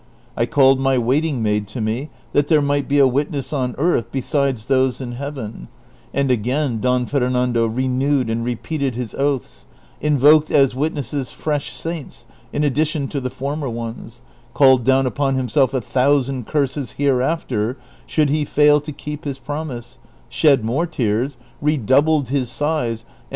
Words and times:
I 0.35 0.47
called 0.47 0.79
my 0.79 0.97
waiting 0.97 1.43
maid 1.43 1.67
to 1.67 1.79
me, 1.79 2.09
that 2.33 2.47
there 2.47 2.59
might 2.59 2.87
be 2.89 2.97
a 2.97 3.05
witness 3.05 3.53
on 3.53 3.75
earth 3.77 4.05
besides 4.11 4.65
those 4.65 4.99
in 4.99 5.11
heaven, 5.11 5.67
and 6.11 6.31
again 6.31 6.79
Don 6.79 7.05
Fernando 7.05 7.67
renewed 7.67 8.27
and 8.27 8.43
repeated 8.43 8.95
his 8.95 9.13
oaths, 9.13 9.67
invoked 10.01 10.49
as 10.49 10.73
witnesses 10.73 11.31
fresh 11.31 11.71
saints 11.71 12.25
in 12.51 12.63
addition 12.63 13.09
to 13.09 13.21
the 13.21 13.29
former 13.29 13.69
ones, 13.69 14.23
called 14.55 14.83
doAvn 14.85 15.05
upon 15.05 15.35
himself 15.35 15.71
a 15.71 15.81
thousand 15.81 16.47
curses 16.47 16.93
hereafter 16.93 17.77
should 18.07 18.31
he 18.31 18.43
fail 18.43 18.81
to 18.81 18.91
keep 18.91 19.23
his 19.23 19.37
promise, 19.37 19.99
shed 20.29 20.65
more 20.65 20.87
tears, 20.87 21.37
redoubled 21.61 22.29
his 22.29 22.49
sigiis 22.49 23.03
ant! 23.05 23.05